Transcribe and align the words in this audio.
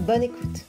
Bonne 0.00 0.22
écoute. 0.22 0.64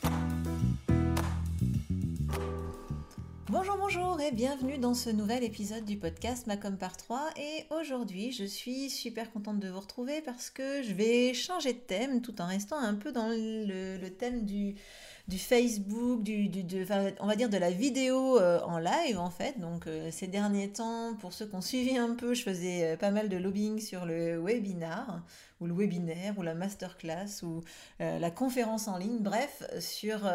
Bonjour, 3.49 3.77
bonjour 3.77 4.21
et 4.21 4.31
bienvenue 4.31 4.77
dans 4.77 4.93
ce 4.93 5.09
nouvel 5.09 5.43
épisode 5.43 5.83
du 5.83 5.97
podcast 5.97 6.47
Macom 6.47 6.77
par 6.77 6.95
3. 6.95 7.31
Et 7.37 7.65
aujourd'hui, 7.69 8.31
je 8.31 8.45
suis 8.45 8.89
super 8.89 9.31
contente 9.31 9.59
de 9.59 9.67
vous 9.67 9.79
retrouver 9.79 10.21
parce 10.21 10.49
que 10.49 10.81
je 10.83 10.93
vais 10.93 11.33
changer 11.33 11.73
de 11.73 11.79
thème 11.79 12.21
tout 12.21 12.41
en 12.41 12.47
restant 12.47 12.77
un 12.77 12.93
peu 12.93 13.11
dans 13.11 13.27
le, 13.29 14.07
thème 14.09 14.45
du, 14.45 14.75
du 15.27 15.39
Facebook, 15.39 16.21
du, 16.21 16.49
de, 16.49 16.85
on 17.19 17.25
va 17.25 17.35
dire 17.35 17.49
de 17.49 17.57
la 17.57 17.71
vidéo 17.71 18.39
euh, 18.39 18.59
en 18.61 18.77
live 18.77 19.17
en 19.17 19.31
fait. 19.31 19.59
Donc 19.59 19.87
euh, 19.87 20.09
ces 20.11 20.27
derniers 20.27 20.69
temps, 20.69 21.15
pour 21.19 21.33
ceux 21.33 21.47
qui 21.47 21.55
ont 21.55 21.61
suivi 21.61 21.97
un 21.97 22.13
peu, 22.13 22.35
je 22.35 22.43
faisais 22.43 22.93
euh, 22.93 22.97
pas 22.97 23.09
mal 23.09 23.27
de 23.27 23.37
lobbying 23.37 23.79
sur 23.79 24.05
le 24.05 24.37
webinar 24.39 25.23
ou 25.59 25.65
le 25.65 25.73
webinaire 25.73 26.37
ou 26.37 26.43
la 26.43 26.53
masterclass 26.53 27.41
ou 27.41 27.63
la 27.99 28.29
conférence 28.29 28.89
en 28.89 28.97
ligne, 28.97 29.19
bref, 29.19 29.63
sur, 29.79 30.29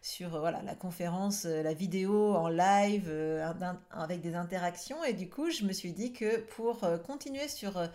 sur 0.00 0.30
voilà, 0.30 0.62
la 0.62 0.74
conférence, 0.74 1.44
la 1.44 1.74
vidéo 1.74 2.34
en 2.34 2.48
live 2.48 3.12
avec 3.90 4.22
des 4.22 4.34
interactions. 4.34 5.04
Et 5.04 5.12
du 5.12 5.28
coup, 5.28 5.50
je 5.50 5.64
me 5.64 5.74
suis 5.74 5.92
dit 5.92 6.14
que 6.14 6.38
pour 6.38 6.80
continuer 7.06 7.48
sur 7.48 7.86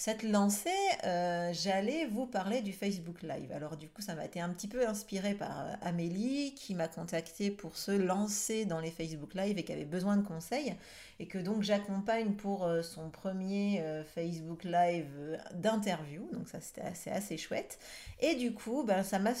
cette 0.00 0.22
lancée, 0.22 0.70
euh, 1.04 1.52
j'allais 1.52 2.06
vous 2.06 2.24
parler 2.24 2.62
du 2.62 2.72
Facebook 2.72 3.20
Live. 3.20 3.52
Alors 3.52 3.76
du 3.76 3.86
coup, 3.86 4.00
ça 4.00 4.14
m'a 4.14 4.24
été 4.24 4.40
un 4.40 4.48
petit 4.48 4.66
peu 4.66 4.88
inspiré 4.88 5.34
par 5.34 5.60
euh, 5.60 5.74
Amélie 5.82 6.54
qui 6.54 6.74
m'a 6.74 6.88
contacté 6.88 7.50
pour 7.50 7.76
se 7.76 7.90
lancer 7.90 8.64
dans 8.64 8.80
les 8.80 8.90
Facebook 8.90 9.34
Live 9.34 9.58
et 9.58 9.62
qui 9.62 9.74
avait 9.74 9.84
besoin 9.84 10.16
de 10.16 10.26
conseils 10.26 10.74
et 11.18 11.26
que 11.26 11.36
donc 11.36 11.62
j'accompagne 11.64 12.32
pour 12.32 12.64
euh, 12.64 12.80
son 12.80 13.10
premier 13.10 13.84
Facebook 14.14 14.64
Live 14.64 15.38
d'interview. 15.52 16.26
Donc 16.32 16.48
ça 16.48 16.62
c'était 16.62 16.80
assez, 16.80 17.10
assez 17.10 17.36
chouette. 17.36 17.78
Et 18.20 18.36
du 18.36 18.54
coup, 18.54 18.84
ben, 18.84 19.02
ça 19.02 19.18
m'a 19.18 19.34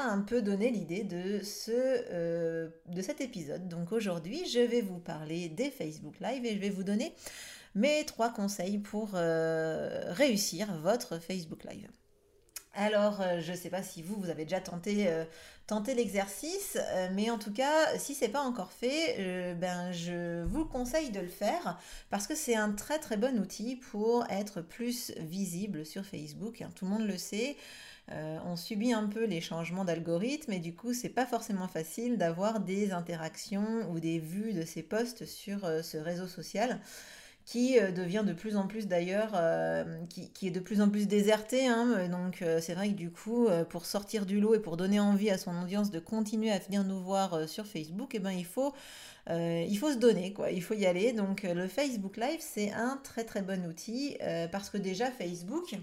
un 0.00 0.20
peu 0.20 0.42
donné 0.42 0.70
l'idée 0.70 1.02
de 1.02 1.40
de 2.86 3.02
cet 3.02 3.20
épisode. 3.20 3.66
Donc 3.66 3.90
aujourd'hui, 3.90 4.46
je 4.46 4.60
vais 4.60 4.80
vous 4.80 5.00
parler 5.00 5.48
des 5.48 5.72
Facebook 5.72 6.20
Live 6.20 6.46
et 6.46 6.54
je 6.54 6.60
vais 6.60 6.70
vous 6.70 6.84
donner 6.84 7.12
mes 7.74 8.04
trois 8.04 8.30
conseils 8.30 8.78
pour 8.78 9.10
euh, 9.14 10.12
réussir 10.12 10.72
votre 10.78 11.18
Facebook 11.18 11.64
Live. 11.64 11.88
Alors, 12.76 13.20
euh, 13.20 13.40
je 13.40 13.52
ne 13.52 13.56
sais 13.56 13.70
pas 13.70 13.84
si 13.84 14.02
vous, 14.02 14.16
vous 14.16 14.30
avez 14.30 14.44
déjà 14.44 14.60
tenté, 14.60 15.06
euh, 15.08 15.24
l'exercice, 15.94 16.76
mais 17.12 17.30
en 17.30 17.38
tout 17.38 17.52
cas, 17.52 17.96
si 17.98 18.14
ce 18.14 18.24
n'est 18.24 18.30
pas 18.30 18.42
encore 18.42 18.72
fait, 18.72 19.54
ben, 19.54 19.92
je 19.92 20.44
vous 20.44 20.64
conseille 20.64 21.10
de 21.10 21.20
le 21.20 21.28
faire 21.28 21.78
parce 22.10 22.26
que 22.26 22.34
c'est 22.34 22.54
un 22.54 22.72
très 22.72 22.98
très 22.98 23.16
bon 23.16 23.38
outil 23.38 23.76
pour 23.76 24.26
être 24.28 24.60
plus 24.60 25.12
visible 25.18 25.86
sur 25.86 26.04
Facebook. 26.04 26.60
Hein. 26.60 26.70
tout 26.74 26.84
le 26.84 26.90
monde 26.90 27.06
le 27.06 27.16
sait. 27.16 27.56
on 28.08 28.56
subit 28.56 28.92
un 28.92 29.06
peu 29.06 29.24
les 29.24 29.40
changements 29.40 29.86
d'algorithme 29.86 30.52
et 30.52 30.58
du 30.58 30.74
coup, 30.74 30.92
c'est 30.92 31.08
pas 31.08 31.26
forcément 31.26 31.68
facile 31.68 32.18
d'avoir 32.18 32.60
des 32.60 32.92
interactions 32.92 33.90
ou 33.90 34.00
des 34.00 34.18
vues 34.18 34.52
de 34.52 34.66
ces 34.66 34.82
posts 34.82 35.24
sur 35.24 35.60
ce 35.82 35.96
réseau 35.96 36.26
social 36.26 36.78
qui 37.44 37.78
euh, 37.78 37.90
devient 37.92 38.22
de 38.26 38.32
plus 38.32 38.56
en 38.56 38.66
plus 38.66 38.86
d'ailleurs, 38.86 39.32
euh, 39.34 39.84
qui, 40.08 40.46
est 40.46 40.50
de 40.50 40.60
plus 40.60 40.80
en 40.80 40.88
plus 40.88 41.06
déserté. 41.06 41.66
Hein. 41.66 42.08
donc 42.08 42.42
euh, 42.42 42.60
c'est 42.60 42.74
vrai 42.74 42.88
que 42.88 42.94
du 42.94 43.10
coup, 43.10 43.48
pour 43.68 43.86
sortir 43.86 44.26
du 44.26 44.40
lot 44.40 44.54
et 44.54 44.60
pour 44.60 44.76
donner 44.76 45.00
envie 45.00 45.30
à 45.30 45.38
son 45.38 45.62
audience 45.62 45.90
de 45.90 45.98
continuer 45.98 46.50
à 46.50 46.58
venir 46.58 46.84
nous 46.84 47.00
voir 47.00 47.48
sur 47.48 47.66
Facebook, 47.66 48.12
eh 48.14 48.18
ben, 48.18 48.30
il, 48.30 48.46
faut, 48.46 48.72
il 49.28 49.76
faut 49.78 49.92
se 49.92 49.98
donner, 49.98 50.32
quoi. 50.32 50.50
il 50.50 50.62
faut 50.62 50.74
y 50.74 50.86
aller. 50.86 51.12
Donc 51.12 51.42
le 51.42 51.68
Facebook 51.68 52.16
Live, 52.16 52.40
c'est 52.40 52.72
un 52.72 52.98
très 53.02 53.24
très 53.24 53.42
bon 53.42 53.66
outil 53.66 54.16
parce 54.50 54.70
que 54.70 54.78
déjà 54.78 55.10
Facebook 55.10 55.74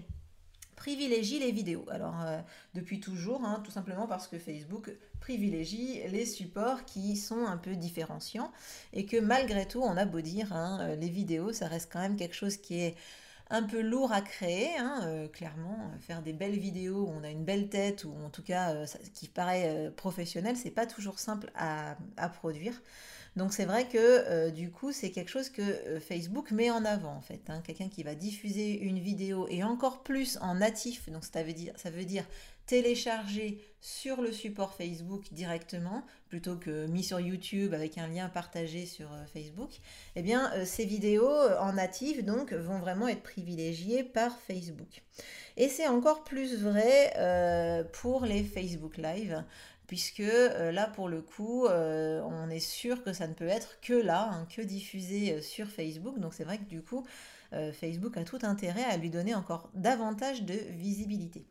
privilégie 0.82 1.38
les 1.38 1.52
vidéos. 1.52 1.86
Alors, 1.92 2.20
euh, 2.22 2.40
depuis 2.74 2.98
toujours, 2.98 3.44
hein, 3.44 3.62
tout 3.64 3.70
simplement 3.70 4.08
parce 4.08 4.26
que 4.26 4.36
Facebook 4.36 4.90
privilégie 5.20 6.00
les 6.08 6.26
supports 6.26 6.84
qui 6.84 7.16
sont 7.16 7.46
un 7.46 7.56
peu 7.56 7.76
différenciants 7.76 8.50
et 8.92 9.06
que 9.06 9.16
malgré 9.16 9.64
tout, 9.64 9.80
on 9.80 9.96
a 9.96 10.04
beau 10.04 10.20
dire, 10.20 10.52
hein, 10.52 10.80
euh, 10.80 10.96
les 10.96 11.08
vidéos, 11.08 11.52
ça 11.52 11.68
reste 11.68 11.88
quand 11.92 12.00
même 12.00 12.16
quelque 12.16 12.34
chose 12.34 12.56
qui 12.56 12.80
est 12.80 12.96
un 13.48 13.62
peu 13.62 13.80
lourd 13.80 14.10
à 14.10 14.22
créer, 14.22 14.76
hein, 14.76 15.02
euh, 15.04 15.28
clairement. 15.28 15.92
Faire 16.00 16.20
des 16.20 16.32
belles 16.32 16.58
vidéos 16.58 17.06
où 17.06 17.12
on 17.16 17.22
a 17.22 17.30
une 17.30 17.44
belle 17.44 17.68
tête 17.68 18.02
ou 18.02 18.12
en 18.26 18.30
tout 18.30 18.42
cas 18.42 18.84
qui 19.14 19.28
paraît 19.28 19.92
professionnel, 19.96 20.56
c'est 20.56 20.72
pas 20.72 20.86
toujours 20.86 21.20
simple 21.20 21.52
à, 21.54 21.96
à 22.16 22.28
produire. 22.28 22.82
Donc 23.34 23.54
c'est 23.54 23.64
vrai 23.64 23.88
que 23.88 23.96
euh, 23.98 24.50
du 24.50 24.70
coup 24.70 24.92
c'est 24.92 25.10
quelque 25.10 25.30
chose 25.30 25.48
que 25.48 25.62
euh, 25.62 26.00
Facebook 26.00 26.50
met 26.50 26.70
en 26.70 26.84
avant 26.84 27.14
en 27.14 27.22
fait. 27.22 27.40
Hein. 27.48 27.62
Quelqu'un 27.64 27.88
qui 27.88 28.02
va 28.02 28.14
diffuser 28.14 28.78
une 28.80 28.98
vidéo 28.98 29.46
et 29.48 29.64
encore 29.64 30.02
plus 30.02 30.38
en 30.42 30.56
natif, 30.56 31.08
donc 31.08 31.24
ça 31.24 31.42
veut 31.42 31.54
dire, 31.54 31.72
ça 31.76 31.90
veut 31.90 32.04
dire 32.04 32.24
télécharger 32.66 33.58
sur 33.80 34.20
le 34.20 34.30
support 34.32 34.74
Facebook 34.74 35.24
directement 35.32 36.04
plutôt 36.28 36.56
que 36.56 36.86
mis 36.86 37.02
sur 37.02 37.18
YouTube 37.18 37.74
avec 37.74 37.98
un 37.98 38.06
lien 38.06 38.28
partagé 38.28 38.84
sur 38.84 39.10
euh, 39.12 39.24
Facebook, 39.32 39.70
eh 40.14 40.22
bien 40.22 40.52
ces 40.66 40.84
vidéos 40.84 41.32
en 41.58 41.72
natif 41.72 42.22
donc 42.24 42.52
vont 42.52 42.80
vraiment 42.80 43.08
être 43.08 43.22
privilégiées 43.22 44.04
par 44.04 44.38
Facebook. 44.40 45.02
Et 45.56 45.68
c'est 45.68 45.88
encore 45.88 46.24
plus 46.24 46.58
vrai 46.58 47.12
pour 47.92 48.24
les 48.24 48.42
Facebook 48.42 48.96
Live 48.96 49.44
puisque 49.92 50.20
euh, 50.20 50.72
là 50.72 50.86
pour 50.86 51.06
le 51.06 51.20
coup 51.20 51.66
euh, 51.66 52.22
on 52.22 52.48
est 52.48 52.60
sûr 52.60 53.04
que 53.04 53.12
ça 53.12 53.26
ne 53.26 53.34
peut 53.34 53.46
être 53.46 53.78
que 53.82 53.92
là, 53.92 54.30
hein, 54.32 54.46
que 54.46 54.62
diffusé 54.62 55.34
euh, 55.34 55.42
sur 55.42 55.66
Facebook. 55.66 56.18
Donc 56.18 56.32
c'est 56.32 56.44
vrai 56.44 56.56
que 56.56 56.64
du 56.64 56.82
coup 56.82 57.04
Facebook 57.78 58.16
a 58.16 58.24
tout 58.24 58.38
intérêt 58.44 58.84
à 58.84 58.96
lui 58.96 59.10
donner 59.10 59.34
encore 59.34 59.68
davantage 59.74 60.44
de 60.44 60.54
visibilité. 60.70 61.44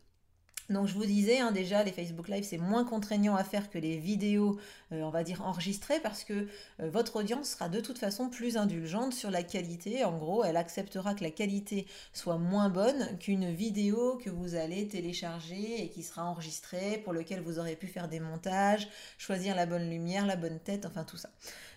Donc 0.72 0.88
je 0.88 0.94
vous 0.94 1.06
disais 1.06 1.40
hein, 1.40 1.52
déjà, 1.52 1.84
les 1.84 1.92
Facebook 1.92 2.28
Live, 2.28 2.44
c'est 2.44 2.58
moins 2.58 2.86
contraignant 2.86 3.36
à 3.36 3.44
faire 3.44 3.70
que 3.70 3.78
les 3.78 3.98
vidéos, 3.98 4.58
euh, 4.92 5.02
on 5.02 5.10
va 5.10 5.24
dire, 5.24 5.42
enregistrées, 5.46 6.00
parce 6.00 6.24
que 6.24 6.48
euh, 6.80 6.90
votre 6.90 7.18
audience 7.18 7.50
sera 7.50 7.70
de 7.70 7.80
toute 7.80 7.98
façon 7.98 8.30
plus 8.30 8.58
indulgente 8.58 9.14
sur 9.14 9.30
la 9.30 9.44
qualité. 9.44 10.04
En 10.06 10.18
gros, 10.18 10.44
elle 10.44 10.58
acceptera 10.58 11.14
que 11.14 11.24
la 11.24 11.32
qualité 11.32 11.86
soit 12.14 12.38
moins 12.38 12.70
bonne 12.70 13.18
qu'une 13.20 13.52
vidéo 13.52 14.18
que 14.24 14.30
vous 14.30 14.56
allez 14.56 14.88
télécharger 14.88 15.84
et 15.84 15.90
qui 15.90 16.04
sera 16.04 16.26
enregistrée, 16.26 17.02
pour 17.04 17.14
lequel 17.14 17.42
vous 17.42 17.60
aurez 17.60 17.76
pu 17.76 17.88
faire 17.88 18.08
des 18.08 18.20
montages, 18.20 18.88
choisir 19.18 19.56
la 19.56 19.66
bonne 19.66 19.90
lumière, 19.90 20.26
la 20.26 20.36
bonne 20.38 20.60
tête, 20.60 20.86
enfin 20.86 21.04
tout 21.04 21.18
ça. 21.18 21.30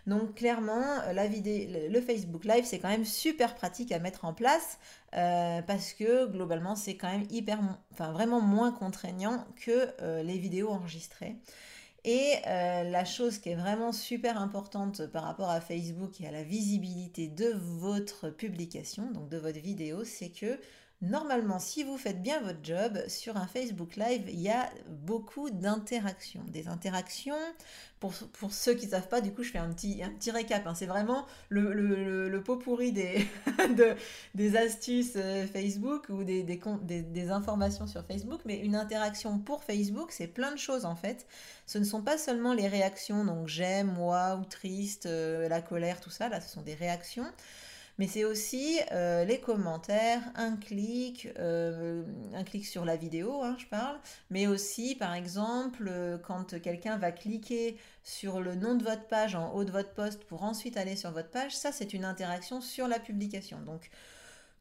Donc 0.07 0.35
clairement, 0.35 0.85
la 1.13 1.27
vidéo, 1.27 1.67
le 1.91 2.01
Facebook 2.01 2.45
Live, 2.45 2.65
c'est 2.65 2.79
quand 2.79 2.91
même 2.91 3.07
super 3.07 3.55
pratique 3.55 3.91
à 3.91 3.99
mettre 3.99 4.25
en 4.27 4.35
place 4.35 4.79
euh, 5.15 5.63
parce 5.63 5.93
que 5.93 6.27
globalement, 6.27 6.77
c'est 6.77 6.97
quand 6.97 7.11
même 7.11 7.27
hyper, 7.31 7.61
vraiment 7.97 8.41
moins 8.41 8.71
contraignant 8.71 9.47
que 9.57 9.89
euh, 10.03 10.23
les 10.23 10.39
vidéos 10.39 10.69
enregistrées. 10.71 11.37
Et 12.05 12.35
euh, 12.47 12.85
la 12.85 13.07
chose 13.07 13.39
qui 13.39 13.49
est 13.49 13.55
vraiment 13.55 13.93
super 13.93 14.39
importante 14.39 15.07
par 15.07 15.23
rapport 15.25 15.49
à 15.49 15.63
Facebook 15.63 16.21
et 16.21 16.27
à 16.27 16.31
la 16.31 16.43
visibilité 16.43 17.29
de 17.29 17.53
votre 17.57 18.29
publication, 18.29 19.11
donc 19.11 19.31
de 19.31 19.39
votre 19.39 19.61
vidéo, 19.61 20.05
c'est 20.05 20.29
que 20.29 20.59
Normalement, 21.05 21.59
si 21.59 21.85
vous 21.85 21.99
faites 21.99 22.23
bien 22.23 22.41
votre 22.41 22.61
job, 22.63 22.99
sur 23.09 23.37
un 23.37 23.47
Facebook 23.47 23.97
Live, 23.97 24.23
il 24.29 24.41
y 24.41 24.49
a 24.49 24.71
beaucoup 24.89 25.51
d'interactions. 25.51 26.43
Des 26.49 26.67
interactions, 26.67 27.37
pour, 28.01 28.15
ceux 28.51 28.73
qui 28.73 28.87
ne 28.87 28.93
savent 28.93 29.09
pas, 29.09 29.21
du 29.21 29.31
coup, 29.31 29.43
je 29.43 29.51
fais 29.51 29.59
un 29.59 29.69
petit, 29.71 30.03
un 30.03 30.09
petit 30.09 30.31
récap. 30.31 30.67
Hein. 30.67 30.75
C'est 30.75 30.87
vraiment 30.87 31.27
le, 31.51 31.75
le, 31.75 32.43
pot 32.43 32.57
pourri 32.57 32.93
des, 32.93 33.27
des 34.35 34.57
astuces 34.57 35.13
euh, 35.17 35.47
Facebook 35.47 36.09
ou 36.09 36.25
des, 36.25 36.43
des, 36.43 37.31
informations 37.31 37.87
sur 37.87 38.03
Facebook. 38.07 38.41
Mais 38.47 38.59
une 38.61 38.75
interaction 38.75 39.39
pour 39.39 39.63
Facebook, 39.63 40.11
c'est 40.11 40.27
plein 40.27 40.53
de 40.53 40.59
choses 40.59 40.87
en 40.87 40.97
fait. 40.97 41.27
Ce 41.67 41.77
ne 41.77 41.85
sont 41.85 42.01
pas 42.01 42.17
seulement 42.17 42.55
les 42.55 42.69
réactions, 42.69 43.27
donc 43.27 43.47
j'aime, 43.47 43.93
moi, 43.93 44.39
ou 44.41 44.45
triste, 44.47 45.05
euh, 45.05 45.49
la 45.51 45.61
colère, 45.61 46.01
tout 46.01 46.11
ça. 46.11 46.31
Là, 46.31 46.41
ce 46.41 46.49
sont 46.49 46.63
des 46.63 46.75
réactions 46.75 47.27
mais 47.99 48.09
c'est 48.09 48.25
aussi 48.25 48.81
euh, 48.93 49.25
les 49.25 49.41
commentaires, 49.41 50.21
un 50.35 50.57
clic, 50.57 51.29
euh, 51.39 52.03
un 52.35 52.43
clic 52.43 52.67
sur 52.67 52.85
la 52.85 52.97
vidéo, 52.97 53.43
hein, 53.43 53.57
je 53.59 53.67
parle, 53.67 53.99
mais 54.31 54.47
aussi 54.47 54.97
par 54.97 55.15
exemple 55.15 55.87
euh, 55.89 56.19
quand 56.19 56.61
quelqu'un 56.61 56.97
va 56.97 57.13
cliquer 57.13 57.77
sur 58.03 58.41
le 58.41 58.57
nom 58.57 58.75
de 58.75 58.83
votre 58.83 59.07
page 59.07 59.37
en 59.37 59.53
haut 59.53 59.65
de 59.65 59.71
votre 59.71 59.95
poste 59.95 60.25
pour 60.25 60.43
ensuite 60.43 60.77
aller 60.77 60.97
sur 60.97 61.13
votre 61.13 61.31
page, 61.31 61.57
ça 61.57 61.71
c'est 61.71 61.93
une 61.93 62.05
interaction 62.05 62.61
sur 62.61 62.89
la 62.89 62.99
publication. 62.99 63.61
Donc 63.61 63.91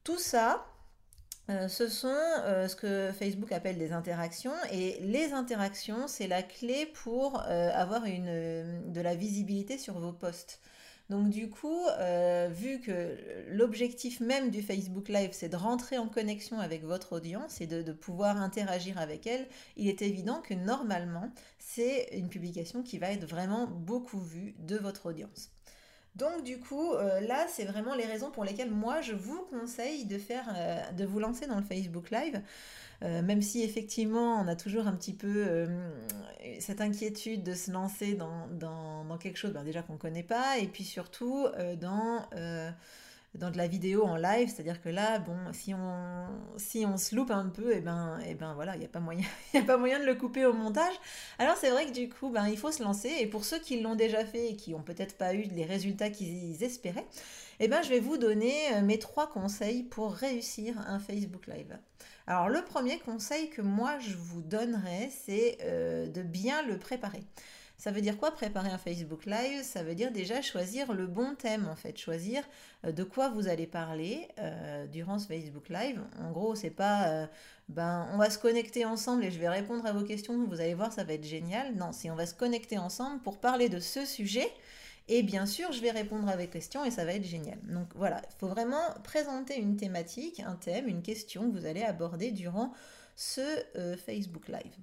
tout 0.03 0.19
ça, 0.19 0.65
ce 1.49 1.89
sont 1.89 2.15
ce 2.45 2.75
que 2.75 3.11
Facebook 3.17 3.51
appelle 3.51 3.77
des 3.77 3.91
interactions 3.91 4.53
et 4.71 4.97
les 5.01 5.33
interactions, 5.33 6.07
c'est 6.07 6.27
la 6.27 6.41
clé 6.41 6.85
pour 6.85 7.41
avoir 7.41 8.05
une, 8.05 8.91
de 8.91 9.01
la 9.01 9.15
visibilité 9.15 9.77
sur 9.77 9.99
vos 9.99 10.13
posts. 10.13 10.61
Donc 11.13 11.29
du 11.29 11.47
coup, 11.47 11.85
vu 12.49 12.79
que 12.79 13.15
l'objectif 13.49 14.19
même 14.19 14.49
du 14.49 14.63
Facebook 14.63 15.09
Live, 15.09 15.29
c'est 15.31 15.49
de 15.49 15.55
rentrer 15.55 15.99
en 15.99 16.07
connexion 16.07 16.59
avec 16.59 16.83
votre 16.83 17.13
audience 17.13 17.61
et 17.61 17.67
de, 17.67 17.91
pouvoir 17.91 18.41
interagir 18.41 18.97
avec 18.97 19.27
elle, 19.27 19.45
il 19.77 19.87
est 19.87 20.01
évident 20.01 20.41
que 20.41 20.55
normalement, 20.55 21.29
c'est 21.59 22.09
une 22.13 22.29
publication 22.29 22.81
qui 22.81 22.97
va 22.97 23.11
être 23.11 23.25
vraiment 23.25 23.67
beaucoup 23.67 24.19
vue 24.19 24.55
de 24.57 24.75
votre 24.75 25.05
audience. 25.05 25.51
Donc 26.15 26.43
du 26.43 26.59
coup, 26.59 26.93
euh, 26.93 27.21
là, 27.21 27.45
c'est 27.47 27.65
vraiment 27.65 27.93
les 27.93 28.05
raisons 28.05 28.31
pour 28.31 28.43
lesquelles 28.43 28.71
moi, 28.71 29.01
je 29.01 29.13
vous 29.13 29.45
conseille 29.51 30.05
de 30.05 30.17
euh, 30.31 30.91
de 30.93 31.05
vous 31.05 31.19
lancer 31.19 31.45
dans 31.45 31.57
le 31.57 31.63
Facebook 31.63 32.09
Live. 32.09 32.41
Euh, 33.01 33.21
même 33.21 33.41
si 33.41 33.63
effectivement 33.63 34.39
on 34.41 34.47
a 34.47 34.55
toujours 34.55 34.87
un 34.87 34.93
petit 34.93 35.13
peu 35.13 35.67
cette 36.59 36.79
inquiétude 36.79 37.43
de 37.43 37.53
se 37.53 37.71
lancer 37.71 38.13
dans, 38.13 38.47
dans, 38.47 39.17
quelque 39.17 39.37
chose 39.37 39.51
ben, 39.51 39.63
déjà 39.63 39.81
qu'on 39.81 39.93
ne 39.93 39.97
connaît 39.97 40.23
pas, 40.23 40.57
et 40.59 40.67
puis 40.67 40.83
surtout 40.83 41.47
dans 41.79 42.25
dans 43.35 43.49
de 43.49 43.57
la 43.57 43.67
vidéo 43.67 44.03
en 44.03 44.15
live, 44.15 44.47
c'est-à-dire 44.47 44.79
que 44.81 44.89
là, 44.89 45.17
bon, 45.17 45.35
si 45.53 45.73
on, 45.73 46.27
si 46.57 46.85
on 46.85 46.97
se 46.97 47.15
loupe 47.15 47.31
un 47.31 47.49
peu, 47.49 47.73
et 47.73 47.81
ben, 47.81 48.19
ben 48.39 48.53
voilà, 48.53 48.75
il 48.75 48.79
n'y 48.79 48.85
a, 48.85 48.89
pas 48.89 48.99
moyen, 48.99 49.25
a 49.55 49.61
pas 49.61 49.77
moyen 49.77 49.99
de 49.99 50.05
le 50.05 50.13
couper 50.15 50.45
au 50.45 50.53
montage. 50.53 50.93
Alors 51.39 51.57
c'est 51.57 51.71
vrai 51.71 51.87
que 51.87 51.91
du 51.91 52.09
coup, 52.09 52.29
ben, 52.29 52.47
il 52.47 52.57
faut 52.57 52.71
se 52.71 52.83
lancer, 52.83 53.11
et 53.19 53.25
pour 53.25 53.43
ceux 53.43 53.59
qui 53.59 53.81
l'ont 53.81 53.95
déjà 53.95 54.23
fait 54.23 54.51
et 54.51 54.55
qui 54.55 54.71
n'ont 54.71 54.83
peut-être 54.83 55.17
pas 55.17 55.33
eu 55.33 55.43
les 55.43 55.65
résultats 55.65 56.11
qu'ils 56.11 56.63
espéraient, 56.63 57.07
eh 57.59 57.67
ben, 57.67 57.81
je 57.81 57.89
vais 57.89 57.99
vous 57.99 58.17
donner 58.17 58.53
euh, 58.73 58.81
mes 58.81 58.99
trois 58.99 59.27
conseils 59.27 59.83
pour 59.83 60.13
réussir 60.13 60.77
un 60.87 60.99
Facebook 60.99 61.47
Live. 61.47 61.77
Alors 62.25 62.47
le 62.47 62.63
premier 62.63 62.99
conseil 62.99 63.49
que 63.49 63.61
moi 63.61 63.99
je 63.99 64.15
vous 64.15 64.41
donnerais, 64.41 65.09
c'est 65.25 65.57
euh, 65.61 66.07
de 66.07 66.21
bien 66.21 66.61
le 66.63 66.79
préparer. 66.79 67.23
Ça 67.77 67.91
veut 67.91 67.99
dire 67.99 68.17
quoi 68.17 68.31
préparer 68.31 68.69
un 68.69 68.77
Facebook 68.77 69.25
Live? 69.25 69.61
Ça 69.63 69.83
veut 69.83 69.95
dire 69.95 70.11
déjà 70.11 70.41
choisir 70.41 70.93
le 70.93 71.05
bon 71.05 71.35
thème 71.35 71.67
en 71.69 71.75
fait, 71.75 71.97
choisir 71.97 72.43
euh, 72.85 72.93
de 72.93 73.03
quoi 73.03 73.27
vous 73.27 73.49
allez 73.49 73.67
parler 73.67 74.29
euh, 74.39 74.87
durant 74.87 75.19
ce 75.19 75.27
Facebook 75.27 75.67
Live. 75.67 76.01
En 76.21 76.31
gros, 76.31 76.55
c'est 76.55 76.69
pas 76.69 77.27
ben 77.67 78.07
on 78.13 78.17
va 78.17 78.29
se 78.29 78.37
connecter 78.37 78.85
ensemble 78.85 79.25
et 79.25 79.31
je 79.31 79.39
vais 79.39 79.49
répondre 79.49 79.85
à 79.85 79.91
vos 79.91 80.03
questions, 80.03 80.45
vous 80.47 80.61
allez 80.61 80.75
voir, 80.75 80.93
ça 80.93 81.03
va 81.03 81.13
être 81.13 81.25
génial. 81.25 81.75
Non, 81.75 81.91
si 81.91 82.09
on 82.09 82.15
va 82.15 82.25
se 82.25 82.33
connecter 82.33 82.77
ensemble 82.77 83.21
pour 83.21 83.37
parler 83.39 83.67
de 83.67 83.79
ce 83.79 84.05
sujet. 84.05 84.49
Et 85.07 85.23
bien 85.23 85.45
sûr, 85.45 85.71
je 85.71 85.81
vais 85.81 85.91
répondre 85.91 86.27
à 86.29 86.37
vos 86.37 86.47
questions 86.47 86.85
et 86.85 86.91
ça 86.91 87.05
va 87.05 87.13
être 87.13 87.25
génial. 87.25 87.59
Donc 87.63 87.87
voilà, 87.95 88.21
il 88.29 88.35
faut 88.39 88.47
vraiment 88.47 88.93
présenter 89.03 89.59
une 89.59 89.75
thématique, 89.75 90.39
un 90.39 90.55
thème, 90.55 90.87
une 90.87 91.01
question 91.01 91.51
que 91.51 91.57
vous 91.57 91.65
allez 91.65 91.83
aborder 91.83 92.31
durant 92.31 92.73
ce 93.15 93.41
Facebook 94.05 94.47
Live. 94.47 94.75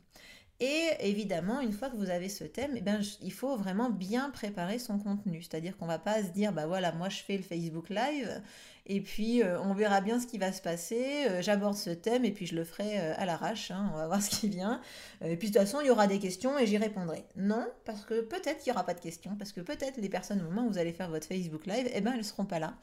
Et 0.63 0.91
évidemment, 1.01 1.61
une 1.61 1.73
fois 1.73 1.89
que 1.89 1.97
vous 1.97 2.11
avez 2.11 2.29
ce 2.29 2.45
thème, 2.45 2.75
eh 2.77 2.83
ben, 2.83 3.01
il 3.23 3.33
faut 3.33 3.57
vraiment 3.57 3.89
bien 3.89 4.29
préparer 4.29 4.79
son 4.79 4.99
contenu. 4.99 5.41
C'est-à-dire 5.41 5.75
qu'on 5.79 5.87
ne 5.87 5.91
va 5.91 5.99
pas 5.99 6.23
se 6.23 6.29
dire, 6.29 6.53
bah 6.53 6.67
voilà, 6.67 6.93
moi 6.93 7.09
je 7.09 7.23
fais 7.23 7.39
le 7.39 7.43
Facebook 7.43 7.89
Live, 7.89 8.43
et 8.93 9.01
puis 9.01 9.41
euh, 9.45 9.61
on 9.61 9.73
verra 9.73 10.01
bien 10.01 10.19
ce 10.19 10.27
qui 10.27 10.37
va 10.37 10.51
se 10.51 10.61
passer, 10.61 11.25
euh, 11.29 11.41
j'aborde 11.43 11.77
ce 11.77 11.91
thème, 11.91 12.25
et 12.25 12.33
puis 12.33 12.45
je 12.45 12.57
le 12.57 12.65
ferai 12.65 12.99
euh, 12.99 13.15
à 13.17 13.25
l'arrache, 13.25 13.71
hein, 13.71 13.89
on 13.95 13.97
va 13.97 14.09
voir 14.09 14.21
ce 14.23 14.31
qui 14.31 14.49
vient. 14.49 14.81
et 15.21 15.37
puis 15.37 15.49
de 15.49 15.55
toute 15.55 15.63
façon, 15.63 15.81
il 15.81 15.87
y 15.87 15.91
aura 15.91 16.09
des 16.09 16.19
questions 16.19 16.59
et 16.59 16.67
j'y 16.67 16.77
répondrai. 16.77 17.25
Non, 17.37 17.69
parce 17.85 18.05
que 18.05 18.21
peut-être 18.21 18.59
qu'il 18.59 18.73
n'y 18.73 18.75
aura 18.75 18.85
pas 18.85 18.95
de 18.95 19.01
questions, 19.01 19.37
parce 19.37 19.53
que 19.53 19.61
peut-être 19.61 19.97
les 19.99 20.09
personnes 20.09 20.41
au 20.41 20.45
moment 20.45 20.67
où 20.67 20.73
vous 20.73 20.79
allez 20.79 20.93
faire 20.93 21.09
votre 21.09 21.29
Facebook 21.29 21.67
Live, 21.67 21.89
eh 21.95 22.01
ben, 22.01 22.11
elles 22.11 22.19
ne 22.19 22.25
seront 22.25 22.45
pas 22.45 22.59
là. 22.59 22.75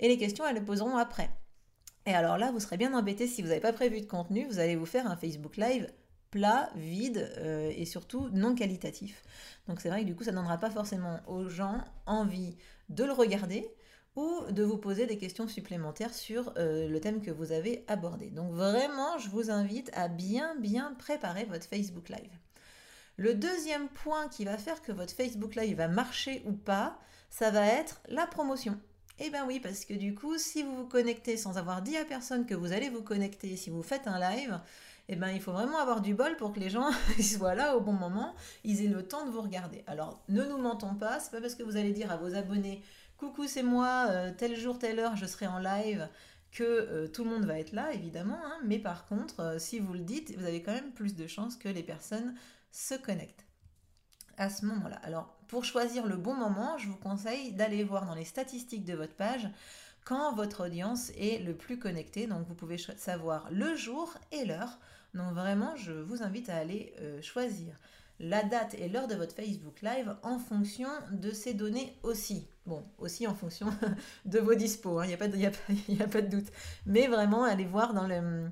Et 0.00 0.08
les 0.08 0.18
questions, 0.18 0.46
elles 0.46 0.56
les 0.56 0.60
poseront 0.60 0.98
après. 0.98 1.30
Et 2.04 2.12
alors 2.12 2.36
là, 2.36 2.52
vous 2.52 2.60
serez 2.60 2.76
bien 2.76 2.92
embêté 2.92 3.26
si 3.26 3.40
vous 3.40 3.48
n'avez 3.48 3.60
pas 3.60 3.72
prévu 3.72 4.02
de 4.02 4.06
contenu, 4.06 4.46
vous 4.46 4.58
allez 4.58 4.76
vous 4.76 4.84
faire 4.84 5.10
un 5.10 5.16
Facebook 5.16 5.56
Live 5.56 5.88
plat, 6.30 6.68
vide 6.74 7.32
et 7.74 7.86
surtout 7.86 8.28
non 8.32 8.56
qualitatif. 8.56 9.22
Donc 9.68 9.80
c'est 9.80 9.88
vrai 9.88 10.00
que 10.00 10.06
du 10.06 10.16
coup 10.16 10.24
ça 10.24 10.32
ne 10.32 10.36
donnera 10.36 10.58
pas 10.58 10.68
forcément 10.68 11.20
aux 11.28 11.48
gens 11.48 11.78
envie 12.06 12.56
de 12.88 13.04
le 13.04 13.12
regarder 13.12 13.70
ou 14.16 14.42
de 14.50 14.62
vous 14.62 14.78
poser 14.78 15.06
des 15.06 15.18
questions 15.18 15.48
supplémentaires 15.48 16.14
sur 16.14 16.52
euh, 16.56 16.88
le 16.88 17.00
thème 17.00 17.20
que 17.20 17.30
vous 17.30 17.52
avez 17.52 17.84
abordé. 17.88 18.30
Donc 18.30 18.52
vraiment, 18.52 19.18
je 19.18 19.28
vous 19.28 19.50
invite 19.50 19.90
à 19.94 20.08
bien 20.08 20.54
bien 20.56 20.94
préparer 20.98 21.44
votre 21.44 21.66
Facebook 21.66 22.08
Live. 22.08 22.38
Le 23.16 23.34
deuxième 23.34 23.88
point 23.88 24.28
qui 24.28 24.44
va 24.44 24.58
faire 24.58 24.82
que 24.82 24.92
votre 24.92 25.14
Facebook 25.14 25.54
Live 25.54 25.76
va 25.76 25.88
marcher 25.88 26.42
ou 26.46 26.52
pas, 26.52 26.98
ça 27.30 27.50
va 27.50 27.66
être 27.66 28.00
la 28.08 28.26
promotion. 28.26 28.78
Eh 29.20 29.30
bien 29.30 29.46
oui, 29.46 29.60
parce 29.60 29.84
que 29.84 29.94
du 29.94 30.14
coup, 30.14 30.38
si 30.38 30.64
vous 30.64 30.74
vous 30.74 30.86
connectez 30.86 31.36
sans 31.36 31.56
avoir 31.56 31.82
dit 31.82 31.96
à 31.96 32.04
personne 32.04 32.46
que 32.46 32.54
vous 32.54 32.72
allez 32.72 32.90
vous 32.90 33.02
connecter, 33.02 33.56
si 33.56 33.70
vous 33.70 33.84
faites 33.84 34.08
un 34.08 34.18
live, 34.18 34.60
eh 35.08 35.16
ben, 35.16 35.28
il 35.28 35.40
faut 35.40 35.52
vraiment 35.52 35.78
avoir 35.78 36.00
du 36.00 36.14
bol 36.14 36.36
pour 36.36 36.52
que 36.52 36.58
les 36.58 36.70
gens 36.70 36.90
soient 37.20 37.54
là 37.54 37.76
au 37.76 37.80
bon 37.80 37.92
moment, 37.92 38.34
ils 38.64 38.84
aient 38.84 38.88
le 38.88 39.06
temps 39.06 39.24
de 39.24 39.30
vous 39.30 39.42
regarder. 39.42 39.84
Alors, 39.86 40.20
ne 40.28 40.42
nous 40.44 40.58
mentons 40.58 40.94
pas, 40.94 41.20
c'est 41.20 41.30
pas 41.30 41.40
parce 41.40 41.54
que 41.54 41.62
vous 41.62 41.76
allez 41.76 41.92
dire 41.92 42.10
à 42.10 42.16
vos 42.16 42.34
abonnés 42.34 42.82
Coucou, 43.24 43.46
c'est 43.46 43.62
moi, 43.62 44.08
euh, 44.10 44.32
tel 44.36 44.54
jour, 44.54 44.78
telle 44.78 44.98
heure, 44.98 45.16
je 45.16 45.24
serai 45.24 45.46
en 45.46 45.58
live 45.58 46.06
que 46.52 46.62
euh, 46.62 47.08
tout 47.08 47.24
le 47.24 47.30
monde 47.30 47.46
va 47.46 47.58
être 47.58 47.72
là, 47.72 47.90
évidemment. 47.94 48.38
Hein. 48.44 48.58
mais 48.66 48.78
par 48.78 49.06
contre, 49.06 49.40
euh, 49.40 49.58
si 49.58 49.78
vous 49.78 49.94
le 49.94 50.00
dites, 50.00 50.36
vous 50.36 50.44
avez 50.44 50.62
quand 50.62 50.74
même 50.74 50.92
plus 50.92 51.16
de 51.16 51.26
chances 51.26 51.56
que 51.56 51.70
les 51.70 51.82
personnes 51.82 52.34
se 52.70 52.94
connectent 52.94 53.46
à 54.36 54.50
ce 54.50 54.66
moment-là. 54.66 54.96
Alors, 55.04 55.38
pour 55.48 55.64
choisir 55.64 56.06
le 56.06 56.18
bon 56.18 56.34
moment, 56.34 56.76
je 56.76 56.86
vous 56.86 56.98
conseille 56.98 57.52
d'aller 57.52 57.82
voir 57.82 58.04
dans 58.04 58.14
les 58.14 58.26
statistiques 58.26 58.84
de 58.84 58.92
votre 58.92 59.14
page 59.14 59.48
quand 60.04 60.34
votre 60.34 60.66
audience 60.66 61.10
est 61.16 61.42
le 61.42 61.56
plus 61.56 61.78
connectée. 61.78 62.26
Donc, 62.26 62.46
vous 62.46 62.54
pouvez 62.54 62.76
savoir 62.76 63.48
le 63.50 63.74
jour 63.74 64.14
et 64.32 64.44
l'heure 64.44 64.78
donc 65.14 65.32
vraiment, 65.32 65.76
je 65.76 65.92
vous 65.92 66.24
invite 66.24 66.48
à 66.48 66.56
aller 66.56 66.92
choisir 67.22 67.78
la 68.28 68.42
date 68.42 68.74
et 68.74 68.88
l'heure 68.88 69.06
de 69.06 69.14
votre 69.14 69.34
Facebook 69.34 69.82
Live 69.82 70.14
en 70.22 70.38
fonction 70.38 70.88
de 71.12 71.30
ces 71.30 71.54
données 71.54 71.94
aussi. 72.02 72.46
Bon, 72.66 72.82
aussi 72.98 73.26
en 73.26 73.34
fonction 73.34 73.66
de 74.24 74.38
vos 74.38 74.54
dispos, 74.54 75.02
il 75.02 75.12
hein, 75.12 75.28
n'y 75.36 75.44
a, 75.46 76.04
a, 76.04 76.08
pas 76.08 76.22
de 76.22 76.28
doute. 76.28 76.46
Mais 76.86 77.06
vraiment, 77.06 77.44
allez 77.44 77.66
voir 77.66 77.92
dans 77.92 78.06
le 78.06 78.50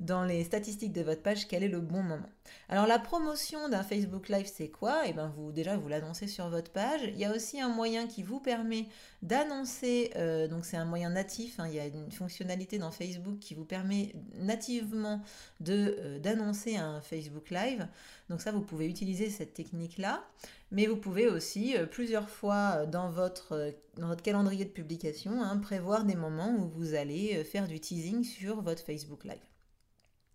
dans 0.00 0.24
les 0.24 0.44
statistiques 0.44 0.92
de 0.92 1.02
votre 1.02 1.22
page 1.22 1.46
quel 1.46 1.62
est 1.62 1.68
le 1.68 1.80
bon 1.80 2.02
moment. 2.02 2.28
Alors 2.68 2.86
la 2.86 2.98
promotion 2.98 3.68
d'un 3.68 3.82
Facebook 3.82 4.28
Live, 4.28 4.50
c'est 4.52 4.70
quoi? 4.70 5.02
Eh 5.06 5.12
bien 5.12 5.32
vous 5.36 5.52
déjà 5.52 5.76
vous 5.76 5.88
l'annoncez 5.88 6.26
sur 6.26 6.48
votre 6.48 6.72
page. 6.72 7.02
Il 7.04 7.18
y 7.18 7.24
a 7.24 7.34
aussi 7.34 7.60
un 7.60 7.68
moyen 7.68 8.06
qui 8.06 8.22
vous 8.22 8.40
permet 8.40 8.86
d'annoncer, 9.22 10.10
euh, 10.16 10.48
donc 10.48 10.64
c'est 10.64 10.78
un 10.78 10.86
moyen 10.86 11.10
natif. 11.10 11.60
Hein, 11.60 11.66
il 11.68 11.74
y 11.74 11.80
a 11.80 11.86
une 11.86 12.10
fonctionnalité 12.10 12.78
dans 12.78 12.90
Facebook 12.90 13.38
qui 13.38 13.54
vous 13.54 13.66
permet 13.66 14.14
nativement 14.34 15.20
euh, 15.68 16.18
d'annoncer 16.18 16.76
un 16.76 17.02
Facebook 17.02 17.50
Live. 17.50 17.86
Donc 18.30 18.40
ça 18.40 18.52
vous 18.52 18.62
pouvez 18.62 18.86
utiliser 18.88 19.28
cette 19.28 19.52
technique 19.52 19.98
là. 19.98 20.24
Mais 20.72 20.86
vous 20.86 20.96
pouvez 20.96 21.28
aussi 21.28 21.76
euh, 21.76 21.84
plusieurs 21.84 22.30
fois 22.30 22.86
dans 22.86 23.10
votre, 23.10 23.74
dans 23.98 24.08
votre 24.08 24.22
calendrier 24.22 24.64
de 24.64 24.70
publication 24.70 25.42
hein, 25.42 25.58
prévoir 25.58 26.04
des 26.04 26.14
moments 26.14 26.54
où 26.56 26.68
vous 26.68 26.94
allez 26.94 27.44
faire 27.44 27.66
du 27.68 27.80
teasing 27.80 28.24
sur 28.24 28.62
votre 28.62 28.82
Facebook 28.82 29.24
Live. 29.24 29.49